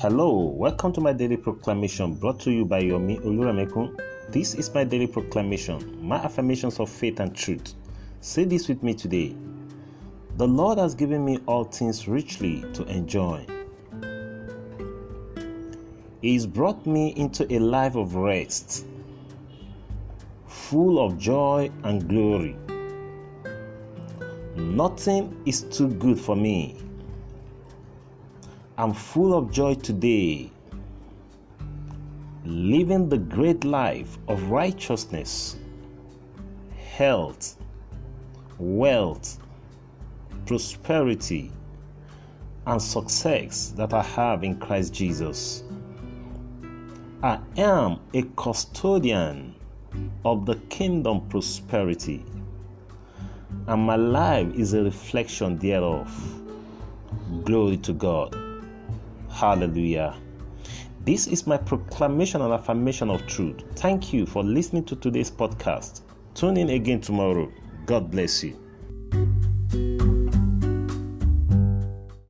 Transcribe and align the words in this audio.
Hello, 0.00 0.32
welcome 0.56 0.94
to 0.94 1.00
my 1.02 1.12
daily 1.12 1.36
proclamation 1.36 2.14
brought 2.14 2.40
to 2.40 2.50
you 2.50 2.64
by 2.64 2.80
Yomi 2.82 3.20
Oluramekun. 3.20 4.00
This 4.30 4.54
is 4.54 4.72
my 4.72 4.82
daily 4.82 5.06
proclamation, 5.06 5.98
my 6.02 6.16
affirmations 6.16 6.80
of 6.80 6.88
faith 6.88 7.20
and 7.20 7.36
truth. 7.36 7.74
Say 8.22 8.44
this 8.44 8.66
with 8.66 8.82
me 8.82 8.94
today. 8.94 9.36
The 10.38 10.48
Lord 10.48 10.78
has 10.78 10.94
given 10.94 11.22
me 11.22 11.36
all 11.44 11.64
things 11.64 12.08
richly 12.08 12.64
to 12.72 12.82
enjoy. 12.84 13.44
He 16.22 16.32
has 16.32 16.46
brought 16.46 16.86
me 16.86 17.08
into 17.14 17.44
a 17.54 17.58
life 17.58 17.94
of 17.94 18.14
rest, 18.14 18.86
full 20.46 20.98
of 21.04 21.18
joy 21.18 21.70
and 21.84 22.08
glory. 22.08 22.56
Nothing 24.56 25.42
is 25.44 25.64
too 25.64 25.88
good 25.88 26.18
for 26.18 26.36
me. 26.36 26.78
I'm 28.80 28.94
full 28.94 29.36
of 29.36 29.50
joy 29.50 29.74
today, 29.74 30.50
living 32.46 33.10
the 33.10 33.18
great 33.18 33.62
life 33.62 34.16
of 34.26 34.50
righteousness, 34.50 35.56
health, 36.94 37.58
wealth, 38.56 39.38
prosperity, 40.46 41.52
and 42.66 42.80
success 42.80 43.74
that 43.76 43.92
I 43.92 44.02
have 44.02 44.44
in 44.44 44.56
Christ 44.56 44.94
Jesus. 44.94 45.62
I 47.22 47.38
am 47.58 48.00
a 48.14 48.22
custodian 48.34 49.56
of 50.24 50.46
the 50.46 50.56
kingdom 50.70 51.28
prosperity, 51.28 52.24
and 53.66 53.82
my 53.82 53.96
life 53.96 54.54
is 54.54 54.72
a 54.72 54.82
reflection 54.82 55.58
thereof. 55.58 56.40
Glory 57.44 57.76
to 57.76 57.92
God. 57.92 58.39
Hallelujah. 59.30 60.16
This 61.04 61.26
is 61.26 61.46
my 61.46 61.56
proclamation 61.56 62.42
and 62.42 62.52
affirmation 62.52 63.10
of 63.10 63.26
truth. 63.26 63.62
Thank 63.76 64.12
you 64.12 64.26
for 64.26 64.42
listening 64.44 64.84
to 64.84 64.96
today's 64.96 65.30
podcast. 65.30 66.02
Tune 66.34 66.58
in 66.58 66.70
again 66.70 67.00
tomorrow. 67.00 67.50
God 67.86 68.10
bless 68.10 68.44
you. 68.44 70.09